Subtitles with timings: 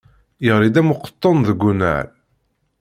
[0.45, 2.05] Yeɣli-d am uqettun deg unnar.